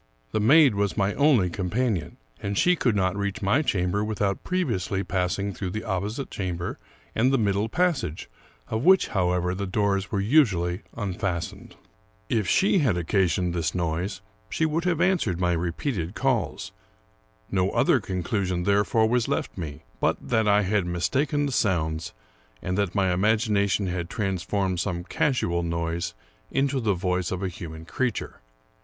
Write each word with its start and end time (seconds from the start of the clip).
The 0.31 0.39
maid 0.39 0.73
was 0.73 0.97
my 0.97 1.13
only 1.13 1.51
companion; 1.51 2.17
and 2.41 2.57
she 2.57 2.75
could 2.75 2.95
not 2.95 3.15
reach 3.15 3.43
my 3.43 3.61
chamber 3.61 4.03
without 4.03 4.43
previously 4.43 5.03
passing 5.03 5.53
through 5.53 5.69
the 5.69 5.83
opposite 5.83 6.31
chamber 6.31 6.79
and 7.13 7.31
the 7.31 7.37
middle 7.37 7.69
passage, 7.69 8.27
of 8.69 8.83
which, 8.83 9.09
how 9.09 9.31
ever, 9.31 9.53
the 9.53 9.67
doors 9.67 10.11
were 10.11 10.19
usually 10.19 10.81
unfastened. 10.97 11.75
If 12.29 12.47
she 12.47 12.79
had 12.79 12.97
oc 12.97 13.05
casioned 13.05 13.53
this 13.53 13.75
noise, 13.75 14.21
she 14.49 14.65
would 14.65 14.85
have 14.85 14.99
answered 15.01 15.39
my 15.39 15.51
repeated 15.51 16.15
calls. 16.15 16.71
No 17.51 17.69
other 17.69 17.99
conclusion, 17.99 18.63
therefore, 18.63 19.07
was 19.07 19.27
left 19.27 19.55
me, 19.55 19.83
but 19.99 20.17
that 20.19 20.47
I 20.47 20.63
had 20.63 20.87
mistaken 20.87 21.45
the 21.45 21.51
sounds, 21.51 22.11
and 22.59 22.75
that 22.75 22.95
my 22.95 23.13
imagination 23.13 23.85
had 23.85 24.09
transformed 24.09 24.79
some 24.79 25.03
casual 25.03 25.61
noise 25.61 26.15
into 26.49 26.79
the 26.79 26.95
voice 26.95 27.29
of 27.31 27.43
a 27.43 27.51
230 27.51 27.51
Charles 27.51 27.51
Brockden 27.51 27.51
Brown 27.51 27.51
human 27.51 27.85
creature. 27.85 28.41